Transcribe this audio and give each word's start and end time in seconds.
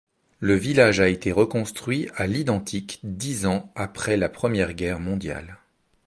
Le 0.39 0.55
village 0.55 0.99
a 0.99 1.09
été 1.09 1.31
reconstruit 1.31 2.09
à 2.15 2.25
l'identique 2.25 2.99
dix 3.03 3.45
ans 3.45 3.71
après 3.75 4.17
la 4.17 4.29
Première 4.29 4.73
Guerre 4.73 4.99
mondiale. 4.99 5.59